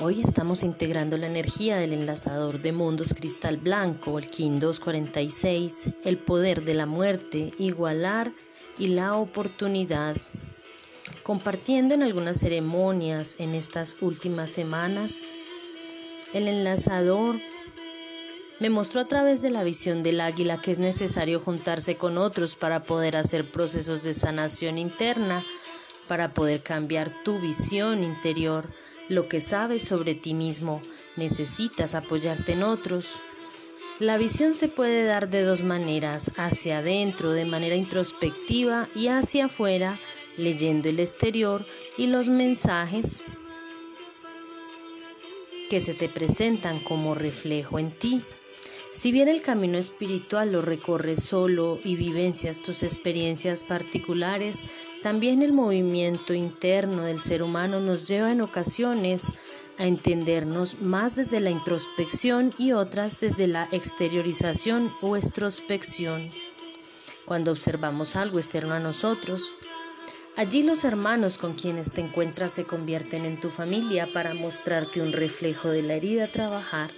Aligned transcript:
Hoy 0.00 0.22
estamos 0.22 0.64
integrando 0.64 1.16
la 1.16 1.28
energía 1.28 1.76
del 1.76 1.92
enlazador 1.92 2.60
de 2.60 2.72
mundos 2.72 3.14
cristal 3.14 3.58
blanco, 3.58 4.18
el 4.18 4.28
King 4.28 4.58
246, 4.58 5.90
el 6.04 6.18
poder 6.18 6.64
de 6.64 6.74
la 6.74 6.84
muerte, 6.84 7.52
igualar 7.58 8.32
y 8.76 8.88
la 8.88 9.14
oportunidad. 9.14 10.16
Compartiendo 11.22 11.94
en 11.94 12.02
algunas 12.02 12.40
ceremonias 12.40 13.36
en 13.38 13.54
estas 13.54 13.96
últimas 14.00 14.50
semanas, 14.50 15.28
el 16.32 16.48
enlazador 16.48 17.36
me 18.58 18.70
mostró 18.70 19.00
a 19.00 19.06
través 19.06 19.42
de 19.42 19.50
la 19.50 19.62
visión 19.62 20.02
del 20.02 20.20
águila 20.20 20.60
que 20.60 20.72
es 20.72 20.80
necesario 20.80 21.38
juntarse 21.38 21.94
con 21.94 22.18
otros 22.18 22.56
para 22.56 22.82
poder 22.82 23.16
hacer 23.16 23.48
procesos 23.48 24.02
de 24.02 24.14
sanación 24.14 24.76
interna, 24.76 25.44
para 26.08 26.34
poder 26.34 26.64
cambiar 26.64 27.12
tu 27.22 27.38
visión 27.38 28.02
interior 28.02 28.66
lo 29.08 29.28
que 29.28 29.40
sabes 29.40 29.82
sobre 29.82 30.14
ti 30.14 30.34
mismo, 30.34 30.82
necesitas 31.16 31.94
apoyarte 31.94 32.52
en 32.52 32.62
otros. 32.62 33.20
La 33.98 34.16
visión 34.16 34.54
se 34.54 34.68
puede 34.68 35.04
dar 35.04 35.28
de 35.28 35.42
dos 35.42 35.62
maneras, 35.62 36.32
hacia 36.36 36.78
adentro 36.78 37.32
de 37.32 37.44
manera 37.44 37.76
introspectiva 37.76 38.88
y 38.94 39.08
hacia 39.08 39.46
afuera, 39.46 39.98
leyendo 40.36 40.88
el 40.88 40.98
exterior 41.00 41.64
y 41.96 42.08
los 42.08 42.28
mensajes 42.28 43.24
que 45.70 45.80
se 45.80 45.94
te 45.94 46.08
presentan 46.08 46.80
como 46.80 47.14
reflejo 47.14 47.78
en 47.78 47.90
ti. 47.90 48.22
Si 48.92 49.10
bien 49.10 49.28
el 49.28 49.42
camino 49.42 49.76
espiritual 49.76 50.52
lo 50.52 50.62
recorres 50.62 51.24
solo 51.24 51.78
y 51.84 51.96
vivencias 51.96 52.60
tus 52.60 52.84
experiencias 52.84 53.64
particulares, 53.64 54.62
también 55.04 55.42
el 55.42 55.52
movimiento 55.52 56.32
interno 56.32 57.02
del 57.02 57.20
ser 57.20 57.42
humano 57.42 57.78
nos 57.78 58.08
lleva 58.08 58.32
en 58.32 58.40
ocasiones 58.40 59.26
a 59.76 59.86
entendernos 59.86 60.80
más 60.80 61.14
desde 61.14 61.40
la 61.40 61.50
introspección 61.50 62.54
y 62.56 62.72
otras 62.72 63.20
desde 63.20 63.46
la 63.46 63.68
exteriorización 63.70 64.90
o 65.02 65.18
extrospección. 65.18 66.30
Cuando 67.26 67.52
observamos 67.52 68.16
algo 68.16 68.38
externo 68.38 68.72
a 68.72 68.78
nosotros, 68.78 69.58
allí 70.38 70.62
los 70.62 70.84
hermanos 70.84 71.36
con 71.36 71.52
quienes 71.52 71.90
te 71.90 72.00
encuentras 72.00 72.54
se 72.54 72.64
convierten 72.64 73.26
en 73.26 73.38
tu 73.38 73.50
familia 73.50 74.08
para 74.10 74.32
mostrarte 74.32 75.02
un 75.02 75.12
reflejo 75.12 75.68
de 75.68 75.82
la 75.82 75.96
herida 75.96 76.24
a 76.24 76.28
trabajar. 76.28 76.90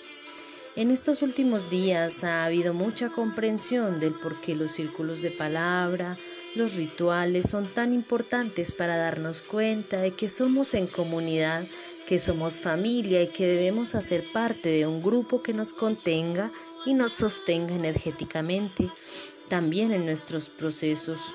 En 0.77 0.93
estos 0.93 1.23
últimos 1.23 1.71
días 1.71 2.23
ha 2.23 2.45
habido 2.45 2.73
mucha 2.73 3.09
comprensión 3.09 3.99
del 3.99 4.13
por 4.13 4.41
qué 4.41 4.55
los 4.55 4.71
círculos 4.71 5.23
de 5.23 5.33
palabra, 5.33 6.17
los 6.57 6.77
rituales 6.77 7.51
son 7.51 7.67
tan 7.67 7.93
importantes 7.93 8.73
para 8.73 8.97
darnos 8.97 9.43
cuenta 9.43 10.01
de 10.01 10.13
que 10.13 10.29
somos 10.29 10.75
en 10.75 10.87
comunidad, 10.87 11.65
que 12.09 12.19
somos 12.19 12.55
familia 12.55 13.23
y 13.23 13.29
que 13.29 13.47
debemos 13.47 13.95
hacer 13.95 14.25
parte 14.33 14.71
de 14.71 14.87
un 14.87 15.03
grupo 15.03 15.43
que 15.43 15.53
nos 15.53 15.75
contenga 15.75 16.51
y 16.87 16.95
nos 16.95 17.13
sostenga 17.13 17.75
energéticamente, 17.75 18.89
también 19.49 19.93
en 19.93 20.07
nuestros 20.07 20.49
procesos. 20.49 21.35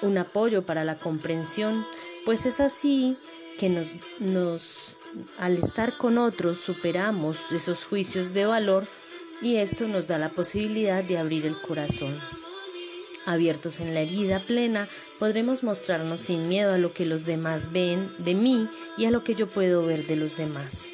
Un 0.00 0.18
apoyo 0.18 0.64
para 0.64 0.84
la 0.84 0.96
comprensión, 0.96 1.84
pues 2.24 2.46
es 2.46 2.60
así 2.60 3.16
que 3.58 3.68
nos, 3.68 3.96
nos 4.20 4.96
al 5.38 5.56
estar 5.58 5.96
con 5.96 6.18
otros 6.18 6.58
superamos 6.58 7.50
esos 7.52 7.84
juicios 7.84 8.32
de 8.32 8.46
valor 8.46 8.86
y 9.40 9.56
esto 9.56 9.88
nos 9.88 10.06
da 10.06 10.18
la 10.18 10.30
posibilidad 10.30 11.02
de 11.02 11.18
abrir 11.18 11.46
el 11.46 11.60
corazón. 11.60 12.18
Abiertos 13.24 13.80
en 13.80 13.94
la 13.94 14.00
herida 14.00 14.40
plena, 14.40 14.88
podremos 15.18 15.62
mostrarnos 15.62 16.20
sin 16.20 16.48
miedo 16.48 16.72
a 16.72 16.78
lo 16.78 16.92
que 16.92 17.06
los 17.06 17.24
demás 17.24 17.72
ven 17.72 18.12
de 18.18 18.34
mí 18.34 18.68
y 18.98 19.04
a 19.04 19.10
lo 19.10 19.22
que 19.22 19.34
yo 19.34 19.46
puedo 19.46 19.86
ver 19.86 20.06
de 20.06 20.16
los 20.16 20.36
demás. 20.36 20.92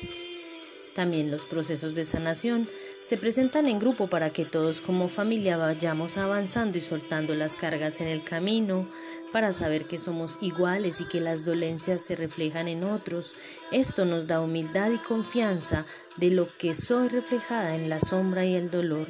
También 0.95 1.31
los 1.31 1.45
procesos 1.45 1.95
de 1.95 2.05
sanación 2.05 2.69
se 3.01 3.17
presentan 3.17 3.69
en 3.69 3.79
grupo 3.79 4.09
para 4.09 4.31
que 4.31 4.45
todos 4.45 4.81
como 4.81 5.09
familia 5.09 5.57
vayamos 5.57 6.17
avanzando 6.17 6.77
y 6.77 6.81
soltando 6.81 7.35
las 7.35 7.57
cargas 7.57 8.01
en 8.01 8.09
el 8.09 8.25
camino, 8.25 8.89
para 9.33 9.53
saber 9.53 9.85
que 9.85 9.99
somos 9.99 10.39
iguales 10.41 11.01
y 11.01 11.05
que 11.05 11.21
las 11.21 11.45
dolencias 11.45 12.05
se 12.05 12.17
reflejan 12.17 12.67
en 12.67 12.83
otros. 12.83 13.37
Esto 13.71 14.05
nos 14.05 14.27
da 14.27 14.41
humildad 14.41 14.91
y 14.91 14.99
confianza 14.99 15.87
de 16.17 16.31
lo 16.31 16.49
que 16.59 16.75
soy 16.75 17.09
reflejada 17.09 17.77
en 17.77 17.89
la 17.89 18.01
sombra 18.01 18.45
y 18.45 18.55
el 18.55 18.71
dolor. 18.71 19.07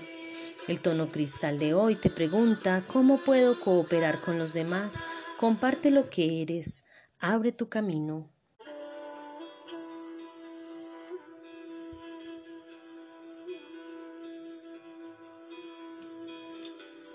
El 0.69 0.83
tono 0.83 1.09
cristal 1.09 1.59
de 1.59 1.73
hoy 1.73 1.97
te 1.97 2.11
pregunta 2.11 2.85
cómo 2.87 3.17
puedo 3.25 3.59
cooperar 3.59 4.21
con 4.21 4.37
los 4.37 4.53
demás. 4.53 5.03
Comparte 5.39 5.91
lo 5.91 6.11
que 6.11 6.43
eres. 6.43 6.85
Abre 7.19 7.53
tu 7.53 7.71
camino. 7.71 8.31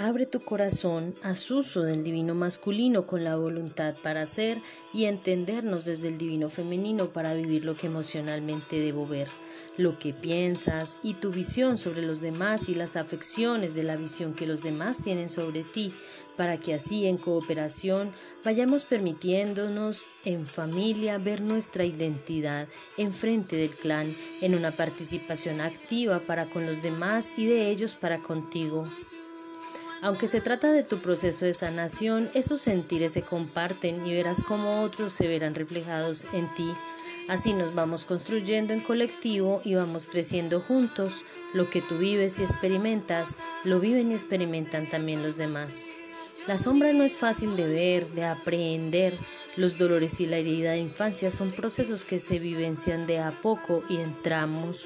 Abre 0.04 0.26
tu 0.26 0.42
corazón 0.42 1.16
a 1.24 1.32
uso 1.32 1.84
del 1.84 2.04
divino 2.04 2.36
masculino 2.36 3.08
con 3.08 3.24
la 3.24 3.38
voluntad 3.38 3.96
para 4.04 4.26
ser 4.26 4.58
y 4.94 5.06
entendernos 5.06 5.86
desde 5.86 6.10
el 6.10 6.18
divino 6.18 6.50
femenino 6.50 7.14
para 7.14 7.34
vivir 7.34 7.64
lo 7.64 7.76
que 7.76 7.88
emocionalmente 7.88 8.82
debo 8.82 9.08
ver, 9.08 9.30
lo 9.78 9.98
que 10.00 10.12
piensas 10.12 11.00
y 11.04 11.14
tu 11.14 11.32
visión 11.32 11.78
sobre 11.78 12.02
los 12.02 12.20
demás 12.20 12.68
y 12.68 12.76
las 12.76 12.98
afecciones 12.98 13.76
de 13.76 13.84
la 13.84 13.96
visión 13.96 14.34
que 14.34 14.46
los 14.46 14.62
demás 14.62 14.98
tienen 15.02 15.30
sobre 15.30 15.64
ti, 15.64 15.94
para 16.36 16.60
que 16.60 16.74
así 16.74 17.06
en 17.06 17.16
cooperación 17.16 18.12
vayamos 18.44 18.84
permitiéndonos 18.84 20.08
en 20.26 20.46
familia 20.46 21.18
ver 21.18 21.40
nuestra 21.40 21.86
identidad 21.86 22.68
en 22.98 23.14
frente 23.14 23.56
del 23.56 23.70
clan, 23.70 24.14
en 24.42 24.54
una 24.54 24.72
participación 24.72 25.62
activa 25.62 26.20
para 26.20 26.44
con 26.44 26.66
los 26.66 26.84
demás 26.84 27.36
y 27.38 27.46
de 27.46 27.70
ellos 27.70 27.96
para 27.96 28.18
contigo. 28.18 28.86
Aunque 30.04 30.28
se 30.28 30.42
trata 30.42 30.70
de 30.74 30.84
tu 30.84 30.98
proceso 30.98 31.46
de 31.46 31.54
sanación, 31.54 32.30
esos 32.34 32.60
sentires 32.60 33.14
se 33.14 33.22
comparten 33.22 34.06
y 34.06 34.14
verás 34.14 34.44
cómo 34.44 34.82
otros 34.82 35.14
se 35.14 35.30
verán 35.30 35.56
reflejados 35.56 36.26
en 36.34 36.54
ti. 36.56 36.70
Así 37.30 37.54
nos 37.54 37.74
vamos 37.74 38.04
construyendo 38.04 38.74
en 38.74 38.82
colectivo 38.82 39.62
y 39.64 39.76
vamos 39.76 40.10
creciendo 40.10 40.60
juntos. 40.60 41.24
Lo 41.54 41.70
que 41.70 41.82
tú 41.82 42.00
vives 42.00 42.40
y 42.40 42.44
experimentas, 42.44 43.40
lo 43.64 43.80
viven 43.80 44.12
y 44.12 44.16
experimentan 44.16 44.88
también 44.88 45.24
los 45.24 45.38
demás. 45.38 45.88
La 46.48 46.58
sombra 46.58 46.92
no 46.92 47.06
es 47.06 47.18
fácil 47.18 47.56
de 47.56 47.68
ver, 47.68 48.10
de 48.10 48.26
aprender. 48.26 49.18
Los 49.56 49.78
dolores 49.78 50.20
y 50.20 50.26
la 50.26 50.36
herida 50.36 50.72
de 50.72 50.80
infancia 50.80 51.32
son 51.32 51.52
procesos 51.52 52.04
que 52.04 52.20
se 52.20 52.40
vivencian 52.40 53.08
de 53.08 53.20
a 53.20 53.32
poco 53.32 53.86
y 53.88 53.96
entramos 53.96 54.86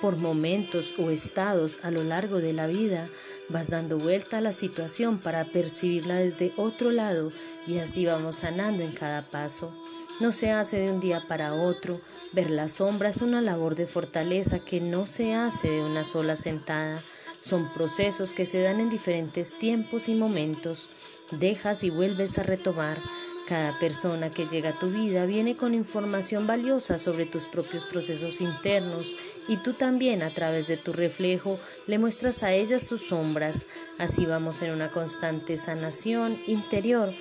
por 0.00 0.16
momentos 0.16 0.94
o 0.98 1.10
estados 1.10 1.78
a 1.82 1.90
lo 1.90 2.04
largo 2.04 2.38
de 2.38 2.52
la 2.52 2.66
vida, 2.66 3.08
vas 3.48 3.70
dando 3.70 3.98
vuelta 3.98 4.38
a 4.38 4.40
la 4.40 4.52
situación 4.52 5.18
para 5.18 5.44
percibirla 5.44 6.16
desde 6.16 6.52
otro 6.56 6.90
lado 6.90 7.32
y 7.66 7.78
así 7.78 8.06
vamos 8.06 8.36
sanando 8.36 8.82
en 8.82 8.92
cada 8.92 9.22
paso. 9.22 9.72
No 10.18 10.32
se 10.32 10.50
hace 10.50 10.78
de 10.78 10.90
un 10.90 11.00
día 11.00 11.20
para 11.28 11.52
otro. 11.52 12.00
Ver 12.32 12.48
la 12.50 12.68
sombra 12.68 13.10
es 13.10 13.20
una 13.20 13.42
labor 13.42 13.74
de 13.74 13.86
fortaleza 13.86 14.58
que 14.58 14.80
no 14.80 15.06
se 15.06 15.34
hace 15.34 15.68
de 15.68 15.82
una 15.82 16.04
sola 16.04 16.36
sentada. 16.36 17.02
Son 17.40 17.70
procesos 17.74 18.32
que 18.32 18.46
se 18.46 18.62
dan 18.62 18.80
en 18.80 18.88
diferentes 18.88 19.58
tiempos 19.58 20.08
y 20.08 20.14
momentos. 20.14 20.88
Dejas 21.32 21.84
y 21.84 21.90
vuelves 21.90 22.38
a 22.38 22.44
retomar. 22.44 22.98
Cada 23.46 23.78
persona 23.78 24.30
que 24.30 24.46
llega 24.46 24.70
a 24.70 24.78
tu 24.78 24.90
vida 24.90 25.24
viene 25.24 25.56
con 25.56 25.72
información 25.72 26.48
valiosa 26.48 26.98
sobre 26.98 27.26
tus 27.26 27.46
propios 27.46 27.84
procesos 27.84 28.40
internos 28.40 29.14
y 29.46 29.58
tú 29.58 29.72
también 29.72 30.24
a 30.24 30.30
través 30.30 30.66
de 30.66 30.76
tu 30.76 30.92
reflejo 30.92 31.56
le 31.86 32.00
muestras 32.00 32.42
a 32.42 32.52
ellas 32.52 32.84
sus 32.84 33.06
sombras. 33.06 33.66
Así 33.98 34.26
vamos 34.26 34.62
en 34.62 34.72
una 34.72 34.90
constante 34.90 35.56
sanación 35.56 36.36
interior, 36.48 37.12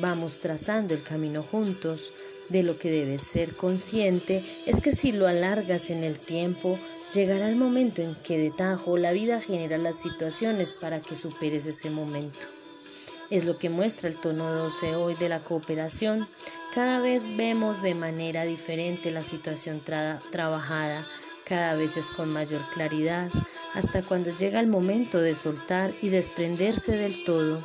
vamos 0.00 0.40
trazando 0.40 0.94
el 0.94 1.04
camino 1.04 1.44
juntos. 1.44 2.12
De 2.48 2.64
lo 2.64 2.76
que 2.76 2.90
debes 2.90 3.22
ser 3.22 3.54
consciente 3.54 4.42
es 4.66 4.80
que 4.80 4.90
si 4.90 5.12
lo 5.12 5.28
alargas 5.28 5.90
en 5.90 6.02
el 6.02 6.18
tiempo, 6.18 6.76
llegará 7.12 7.48
el 7.48 7.56
momento 7.56 8.02
en 8.02 8.16
que 8.16 8.36
de 8.36 8.50
tajo 8.50 8.96
la 8.96 9.12
vida 9.12 9.40
genera 9.40 9.78
las 9.78 10.00
situaciones 10.00 10.72
para 10.72 11.00
que 11.00 11.14
superes 11.14 11.66
ese 11.66 11.90
momento 11.90 12.57
es 13.30 13.44
lo 13.44 13.58
que 13.58 13.68
muestra 13.68 14.08
el 14.08 14.16
tono 14.16 14.52
12 14.52 14.96
hoy 14.96 15.14
de 15.14 15.28
la 15.28 15.40
cooperación. 15.40 16.28
Cada 16.74 17.00
vez 17.00 17.36
vemos 17.36 17.82
de 17.82 17.94
manera 17.94 18.44
diferente 18.44 19.10
la 19.10 19.22
situación 19.22 19.80
trabajada, 20.30 21.06
cada 21.44 21.74
vez 21.74 21.96
es 21.96 22.10
con 22.10 22.32
mayor 22.32 22.60
claridad, 22.72 23.28
hasta 23.74 24.02
cuando 24.02 24.30
llega 24.30 24.60
el 24.60 24.66
momento 24.66 25.20
de 25.20 25.34
soltar 25.34 25.92
y 26.02 26.08
desprenderse 26.08 26.96
del 26.96 27.24
todo. 27.24 27.62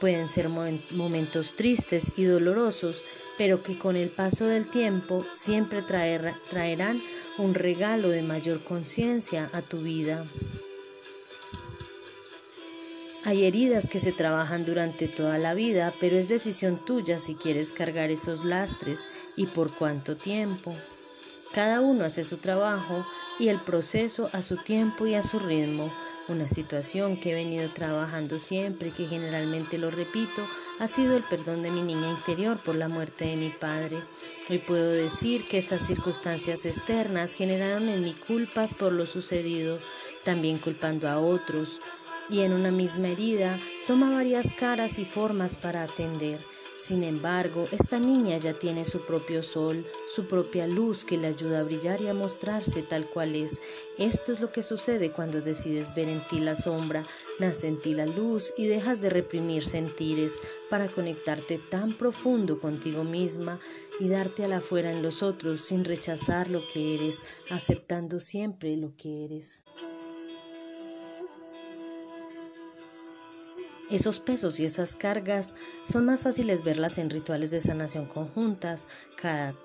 Pueden 0.00 0.28
ser 0.28 0.48
momentos 0.48 1.54
tristes 1.56 2.12
y 2.16 2.24
dolorosos, 2.24 3.02
pero 3.38 3.62
que 3.62 3.78
con 3.78 3.96
el 3.96 4.10
paso 4.10 4.44
del 4.46 4.68
tiempo 4.68 5.24
siempre 5.32 5.82
traerán 5.82 7.00
un 7.38 7.54
regalo 7.54 8.08
de 8.10 8.22
mayor 8.22 8.62
conciencia 8.62 9.50
a 9.52 9.62
tu 9.62 9.78
vida. 9.78 10.26
Hay 13.26 13.46
heridas 13.46 13.88
que 13.88 14.00
se 14.00 14.12
trabajan 14.12 14.66
durante 14.66 15.08
toda 15.08 15.38
la 15.38 15.54
vida, 15.54 15.94
pero 15.98 16.16
es 16.16 16.28
decisión 16.28 16.78
tuya 16.84 17.18
si 17.18 17.34
quieres 17.34 17.72
cargar 17.72 18.10
esos 18.10 18.44
lastres 18.44 19.08
y 19.36 19.46
por 19.46 19.72
cuánto 19.72 20.14
tiempo. 20.14 20.74
Cada 21.54 21.80
uno 21.80 22.04
hace 22.04 22.22
su 22.22 22.36
trabajo 22.36 23.06
y 23.38 23.48
el 23.48 23.58
proceso 23.60 24.28
a 24.34 24.42
su 24.42 24.58
tiempo 24.58 25.06
y 25.06 25.14
a 25.14 25.22
su 25.22 25.38
ritmo. 25.38 25.90
Una 26.28 26.48
situación 26.48 27.16
que 27.16 27.32
he 27.32 27.34
venido 27.34 27.70
trabajando 27.70 28.38
siempre 28.38 28.88
y 28.88 28.92
que 28.92 29.06
generalmente 29.06 29.78
lo 29.78 29.90
repito 29.90 30.46
ha 30.78 30.86
sido 30.86 31.16
el 31.16 31.22
perdón 31.22 31.62
de 31.62 31.70
mi 31.70 31.82
niña 31.82 32.10
interior 32.10 32.62
por 32.62 32.74
la 32.74 32.88
muerte 32.88 33.24
de 33.24 33.36
mi 33.36 33.48
padre. 33.48 34.02
Hoy 34.50 34.58
puedo 34.58 34.90
decir 34.90 35.48
que 35.48 35.56
estas 35.56 35.86
circunstancias 35.86 36.66
externas 36.66 37.32
generaron 37.32 37.88
en 37.88 38.04
mí 38.04 38.14
culpas 38.26 38.74
por 38.74 38.92
lo 38.92 39.06
sucedido, 39.06 39.78
también 40.24 40.58
culpando 40.58 41.08
a 41.08 41.18
otros, 41.18 41.80
y 42.30 42.40
en 42.40 42.52
una 42.52 42.70
misma 42.70 43.08
herida 43.08 43.58
toma 43.86 44.10
varias 44.10 44.52
caras 44.52 44.98
y 44.98 45.04
formas 45.04 45.56
para 45.56 45.82
atender. 45.82 46.40
Sin 46.76 47.04
embargo, 47.04 47.68
esta 47.70 48.00
niña 48.00 48.36
ya 48.36 48.52
tiene 48.54 48.84
su 48.84 49.02
propio 49.02 49.44
sol, 49.44 49.86
su 50.12 50.26
propia 50.26 50.66
luz 50.66 51.04
que 51.04 51.16
le 51.16 51.28
ayuda 51.28 51.60
a 51.60 51.62
brillar 51.62 52.00
y 52.02 52.08
a 52.08 52.14
mostrarse 52.14 52.82
tal 52.82 53.06
cual 53.06 53.36
es. 53.36 53.62
Esto 53.96 54.32
es 54.32 54.40
lo 54.40 54.50
que 54.50 54.64
sucede 54.64 55.12
cuando 55.12 55.40
decides 55.40 55.94
ver 55.94 56.08
en 56.08 56.20
ti 56.26 56.40
la 56.40 56.56
sombra, 56.56 57.06
nace 57.38 57.68
en 57.68 57.78
ti 57.78 57.94
la 57.94 58.06
luz 58.06 58.52
y 58.56 58.66
dejas 58.66 59.00
de 59.00 59.10
reprimir 59.10 59.64
sentires 59.64 60.40
para 60.68 60.88
conectarte 60.88 61.58
tan 61.58 61.92
profundo 61.92 62.58
contigo 62.58 63.04
misma 63.04 63.60
y 64.00 64.08
darte 64.08 64.44
a 64.44 64.48
la 64.48 64.60
fuera 64.60 64.90
en 64.90 65.02
los 65.02 65.22
otros 65.22 65.64
sin 65.64 65.84
rechazar 65.84 66.50
lo 66.50 66.60
que 66.72 66.96
eres, 66.96 67.46
aceptando 67.50 68.18
siempre 68.18 68.76
lo 68.76 68.96
que 68.96 69.24
eres. 69.24 69.62
Esos 73.90 74.18
pesos 74.18 74.58
y 74.60 74.64
esas 74.64 74.96
cargas 74.96 75.54
son 75.84 76.06
más 76.06 76.22
fáciles 76.22 76.64
verlas 76.64 76.96
en 76.96 77.10
rituales 77.10 77.50
de 77.50 77.60
sanación 77.60 78.06
conjuntas. 78.06 78.88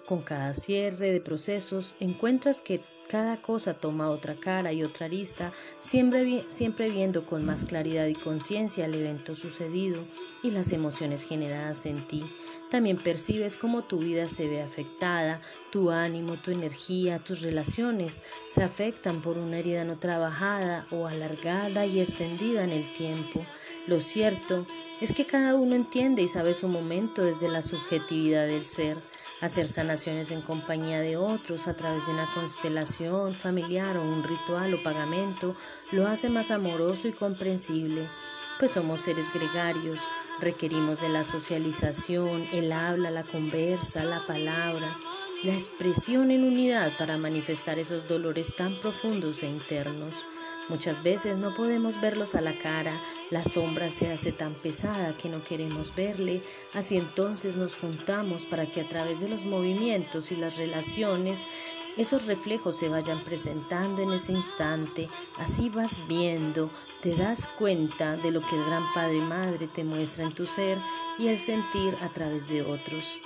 con 0.07 0.21
cada 0.21 0.53
cierre 0.53 1.11
de 1.11 1.19
procesos 1.19 1.93
encuentras 1.99 2.61
que 2.61 2.79
cada 3.09 3.41
cosa 3.41 3.73
toma 3.73 4.09
otra 4.09 4.35
cara 4.35 4.71
y 4.71 4.83
otra 4.83 5.07
arista, 5.07 5.51
siempre, 5.81 6.45
siempre 6.47 6.89
viendo 6.89 7.25
con 7.25 7.43
más 7.45 7.65
claridad 7.65 8.07
y 8.07 8.13
conciencia 8.13 8.85
el 8.85 8.93
evento 8.93 9.35
sucedido 9.35 10.05
y 10.43 10.51
las 10.51 10.71
emociones 10.71 11.23
generadas 11.23 11.85
en 11.85 12.07
ti. 12.07 12.23
También 12.71 12.97
percibes 12.97 13.57
cómo 13.57 13.83
tu 13.83 13.97
vida 13.97 14.29
se 14.29 14.47
ve 14.47 14.61
afectada, 14.61 15.41
tu 15.71 15.91
ánimo, 15.91 16.37
tu 16.37 16.51
energía, 16.51 17.19
tus 17.19 17.41
relaciones 17.41 18.21
se 18.53 18.63
afectan 18.63 19.21
por 19.21 19.37
una 19.37 19.57
herida 19.59 19.83
no 19.83 19.97
trabajada 19.97 20.85
o 20.91 21.07
alargada 21.07 21.85
y 21.85 21.99
extendida 21.99 22.63
en 22.63 22.69
el 22.69 22.93
tiempo. 22.93 23.43
Lo 23.87 23.99
cierto 23.99 24.65
es 25.01 25.13
que 25.13 25.25
cada 25.25 25.55
uno 25.55 25.75
entiende 25.75 26.21
y 26.21 26.27
sabe 26.27 26.53
su 26.53 26.67
momento 26.67 27.23
desde 27.23 27.47
la 27.47 27.61
subjetividad 27.61 28.45
del 28.45 28.65
ser. 28.65 28.97
Hacer 29.41 29.67
sanaciones 29.67 30.31
en 30.31 30.41
compañía 30.41 30.99
de 30.99 31.15
otros 31.15 31.67
a 31.67 31.75
través 31.75 32.05
de 32.05 32.11
una 32.11 32.29
constelación 32.33 33.33
familiar 33.33 33.95
o 33.97 34.03
un 34.03 34.23
ritual 34.23 34.73
o 34.73 34.83
pagamento 34.83 35.55
lo 35.91 36.07
hace 36.07 36.29
más 36.29 36.51
amoroso 36.51 37.07
y 37.07 37.13
comprensible, 37.13 38.05
pues 38.59 38.71
somos 38.71 39.01
seres 39.01 39.33
gregarios, 39.33 40.01
requerimos 40.41 40.99
de 40.99 41.07
la 41.07 41.23
socialización, 41.23 42.43
el 42.51 42.73
habla, 42.73 43.11
la 43.11 43.23
conversa, 43.23 44.03
la 44.03 44.25
palabra, 44.27 44.97
la 45.43 45.53
expresión 45.53 46.31
en 46.31 46.43
unidad 46.43 46.91
para 46.97 47.17
manifestar 47.17 47.79
esos 47.79 48.09
dolores 48.09 48.53
tan 48.53 48.75
profundos 48.75 49.41
e 49.41 49.47
internos. 49.47 50.13
Muchas 50.69 51.01
veces 51.01 51.37
no 51.37 51.53
podemos 51.55 51.99
verlos 51.99 52.35
a 52.35 52.41
la 52.41 52.53
cara, 52.53 52.93
la 53.31 53.43
sombra 53.43 53.89
se 53.89 54.11
hace 54.11 54.31
tan 54.31 54.53
pesada 54.53 55.17
que 55.17 55.27
no 55.27 55.43
queremos 55.43 55.95
verle, 55.95 56.43
así 56.73 56.97
entonces 56.97 57.57
nos 57.57 57.75
juntamos 57.75 58.45
para 58.45 58.67
que 58.67 58.81
a 58.81 58.87
través 58.87 59.19
de 59.19 59.29
los 59.29 59.45
movimientos 59.45 60.31
y 60.31 60.35
las 60.35 60.57
relaciones 60.57 61.47
esos 61.97 62.27
reflejos 62.27 62.77
se 62.77 62.87
vayan 62.87 63.19
presentando 63.25 64.01
en 64.01 64.11
ese 64.11 64.31
instante, 64.31 65.09
así 65.37 65.69
vas 65.69 65.99
viendo, 66.07 66.69
te 67.01 67.15
das 67.15 67.47
cuenta 67.47 68.15
de 68.15 68.31
lo 68.31 68.39
que 68.39 68.55
el 68.55 68.63
Gran 68.63 68.85
Padre 68.93 69.19
Madre 69.19 69.67
te 69.67 69.83
muestra 69.83 70.23
en 70.23 70.31
tu 70.31 70.47
ser 70.47 70.77
y 71.17 71.27
el 71.27 71.39
sentir 71.39 71.93
a 72.01 72.07
través 72.09 72.47
de 72.47 72.61
otros. 72.61 73.19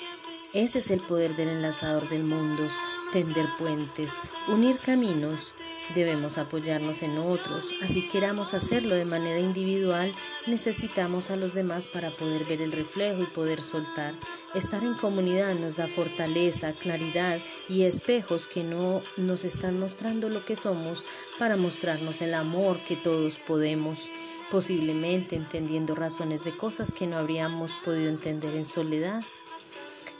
Ese 0.54 0.80
es 0.80 0.92
el 0.92 1.02
poder 1.02 1.36
del 1.36 1.50
enlazador 1.50 2.10
del 2.10 2.24
mundo, 2.24 2.64
tender 3.12 3.46
puentes, 3.60 4.22
unir 4.48 4.80
caminos, 4.80 5.54
Debemos 5.96 6.38
apoyarnos 6.38 7.04
en 7.04 7.18
otros, 7.18 7.74
así 7.84 8.08
queramos 8.08 8.54
hacerlo 8.54 8.96
de 8.96 9.06
manera 9.06 9.40
individual, 9.40 10.12
necesitamos 10.48 11.30
a 11.30 11.36
los 11.36 11.54
demás 11.54 11.88
para 11.88 12.10
poder 12.10 12.46
ver 12.46 12.62
el 12.62 12.72
reflejo 12.72 13.22
y 13.22 13.28
poder 13.28 13.62
soltar. 13.62 14.14
Estar 14.56 14.84
en 14.84 14.96
comunidad 14.96 15.54
nos 15.56 15.76
da 15.76 15.88
fortaleza, 15.88 16.72
claridad 16.72 17.38
y 17.70 17.84
espejos 17.84 18.48
que 18.48 18.64
no 18.64 19.02
nos 19.18 19.44
están 19.46 19.80
mostrando 19.80 20.30
lo 20.30 20.44
que 20.46 20.56
somos 20.56 21.06
para 21.38 21.58
mostrarnos 21.58 22.22
el 22.22 22.34
amor 22.34 22.80
que 22.80 22.96
todos 22.96 23.38
podemos, 23.38 24.10
posiblemente 24.50 25.36
entendiendo 25.36 25.96
razones 25.96 26.44
de 26.44 26.56
cosas 26.56 26.94
que 26.94 27.08
no 27.08 27.18
habríamos 27.18 27.74
podido 27.84 28.10
entender 28.10 28.56
en 28.56 28.66
soledad. 28.66 29.22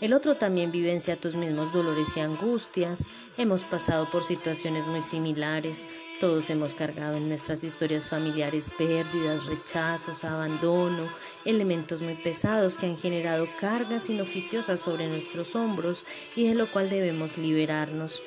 El 0.04 0.12
otro 0.12 0.36
también 0.36 0.70
vivencia 0.70 1.16
tus 1.16 1.36
mismos 1.36 1.72
dolores 1.72 2.18
y 2.18 2.20
angustias. 2.20 3.08
Hemos 3.38 3.64
pasado 3.64 4.06
por 4.12 4.22
situaciones 4.22 4.86
muy 4.86 5.02
similares. 5.02 5.86
Todos 6.20 6.50
hemos 6.50 6.76
cargado 6.76 7.16
en 7.16 7.30
nuestras 7.30 7.64
historias 7.64 8.10
familiares 8.10 8.70
pérdidas, 8.78 9.46
rechazos, 9.46 10.26
abandono, 10.26 11.08
elementos 11.46 12.02
muy 12.02 12.16
pesados 12.16 12.78
que 12.78 12.88
han 12.88 12.98
generado 12.98 13.48
cargas 13.62 14.10
inoficiosas 14.10 14.82
sobre 14.82 15.08
nuestros 15.08 15.56
hombros 15.56 16.06
y 16.36 16.50
de 16.50 16.56
lo 16.56 16.70
cual 16.70 16.90
debemos 16.90 17.38
liberarnos. 17.38 18.22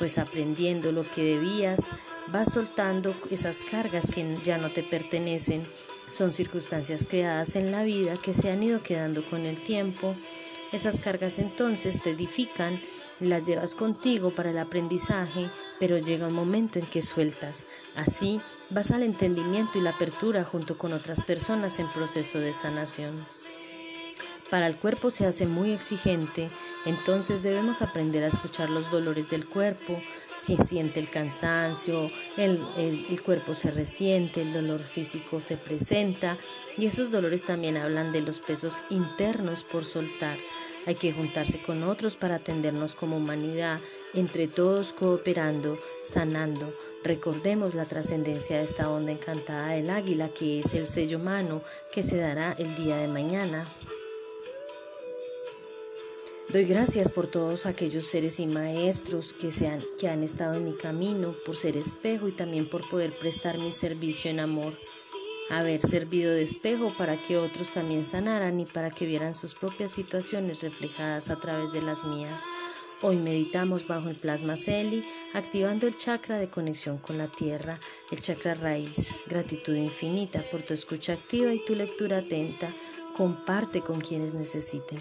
Pues 0.00 0.18
aprendiendo 0.18 0.90
lo 0.90 1.08
que 1.08 1.22
debías, 1.22 1.90
vas 2.32 2.52
soltando 2.52 3.14
esas 3.30 3.62
cargas 3.62 4.10
que 4.10 4.38
ya 4.42 4.58
no 4.58 4.70
te 4.70 4.82
pertenecen. 4.82 5.64
Son 6.08 6.32
circunstancias 6.32 7.06
creadas 7.08 7.54
en 7.54 7.70
la 7.70 7.84
vida 7.84 8.16
que 8.20 8.34
se 8.34 8.50
han 8.50 8.64
ido 8.64 8.82
quedando 8.82 9.22
con 9.22 9.46
el 9.46 9.56
tiempo 9.62 10.16
esas 10.72 11.00
cargas 11.00 11.38
entonces 11.38 12.00
te 12.00 12.10
edifican, 12.10 12.80
las 13.20 13.46
llevas 13.46 13.74
contigo 13.74 14.30
para 14.30 14.50
el 14.50 14.58
aprendizaje, 14.58 15.50
pero 15.78 15.98
llega 15.98 16.28
un 16.28 16.34
momento 16.34 16.78
en 16.78 16.86
que 16.86 17.02
sueltas. 17.02 17.66
Así 17.94 18.40
vas 18.70 18.90
al 18.90 19.02
entendimiento 19.02 19.78
y 19.78 19.82
la 19.82 19.90
apertura 19.90 20.44
junto 20.44 20.78
con 20.78 20.92
otras 20.92 21.22
personas 21.22 21.78
en 21.78 21.88
proceso 21.88 22.38
de 22.38 22.52
sanación. 22.52 23.41
Para 24.52 24.66
el 24.66 24.76
cuerpo 24.76 25.10
se 25.10 25.24
hace 25.24 25.46
muy 25.46 25.70
exigente, 25.70 26.50
entonces 26.84 27.42
debemos 27.42 27.80
aprender 27.80 28.22
a 28.22 28.26
escuchar 28.26 28.68
los 28.68 28.90
dolores 28.90 29.30
del 29.30 29.46
cuerpo, 29.46 29.98
si 30.36 30.58
siente 30.58 31.00
el 31.00 31.08
cansancio, 31.08 32.10
el, 32.36 32.62
el, 32.76 33.22
cuerpo 33.22 33.54
se 33.54 33.70
resiente, 33.70 34.42
el 34.42 34.52
dolor 34.52 34.82
físico 34.82 35.40
se 35.40 35.56
presenta 35.56 36.36
y 36.76 36.84
esos 36.84 37.10
dolores 37.10 37.44
también 37.44 37.78
hablan 37.78 38.12
de 38.12 38.20
los 38.20 38.40
pesos 38.40 38.82
internos 38.90 39.64
por 39.64 39.86
soltar. 39.86 40.36
Hay 40.84 40.96
que 40.96 41.14
juntarse 41.14 41.62
con 41.62 41.82
otros 41.82 42.16
para 42.16 42.34
atendernos 42.34 42.94
como 42.94 43.16
humanidad, 43.16 43.80
entre 44.12 44.48
todos 44.48 44.92
cooperando, 44.92 45.78
sanando. 46.02 46.74
Recordemos 47.02 47.74
la 47.74 47.86
trascendencia 47.86 48.58
de 48.58 48.64
esta 48.64 48.90
onda 48.90 49.12
encantada 49.12 49.68
del 49.68 49.88
águila, 49.88 50.28
que 50.28 50.60
es 50.60 50.74
el 50.74 50.86
sello 50.86 51.16
humano 51.16 51.62
que 51.90 52.02
se 52.02 52.18
dará 52.18 52.54
el 52.58 52.76
día 52.76 52.98
de 52.98 53.08
mañana. 53.08 53.66
Doy 56.52 56.64
gracias 56.64 57.10
por 57.10 57.26
todos 57.26 57.64
aquellos 57.64 58.06
seres 58.06 58.38
y 58.38 58.46
maestros 58.46 59.32
que, 59.32 59.50
se 59.50 59.68
han, 59.68 59.82
que 59.98 60.08
han 60.08 60.22
estado 60.22 60.54
en 60.54 60.64
mi 60.64 60.74
camino, 60.74 61.34
por 61.46 61.56
ser 61.56 61.76
espejo 61.76 62.28
y 62.28 62.32
también 62.32 62.68
por 62.68 62.86
poder 62.90 63.10
prestar 63.12 63.56
mi 63.58 63.72
servicio 63.72 64.30
en 64.30 64.40
amor 64.40 64.74
haber 65.52 65.80
servido 65.80 66.32
de 66.32 66.42
espejo 66.42 66.92
para 66.96 67.16
que 67.16 67.36
otros 67.36 67.72
también 67.72 68.06
sanaran 68.06 68.58
y 68.60 68.64
para 68.64 68.90
que 68.90 69.06
vieran 69.06 69.34
sus 69.34 69.54
propias 69.54 69.90
situaciones 69.90 70.62
reflejadas 70.62 71.30
a 71.30 71.36
través 71.36 71.72
de 71.72 71.82
las 71.82 72.04
mías. 72.04 72.44
Hoy 73.02 73.16
meditamos 73.16 73.86
bajo 73.86 74.08
el 74.08 74.16
plasma 74.16 74.56
Celi, 74.56 75.04
activando 75.34 75.86
el 75.86 75.96
chakra 75.96 76.38
de 76.38 76.48
conexión 76.48 76.98
con 76.98 77.18
la 77.18 77.26
tierra, 77.26 77.78
el 78.10 78.20
chakra 78.20 78.54
raíz. 78.54 79.20
Gratitud 79.26 79.74
infinita 79.74 80.40
por 80.50 80.62
tu 80.62 80.72
escucha 80.72 81.14
activa 81.14 81.52
y 81.52 81.64
tu 81.64 81.74
lectura 81.74 82.18
atenta. 82.18 82.72
Comparte 83.16 83.80
con 83.80 84.00
quienes 84.00 84.34
necesiten. 84.34 85.00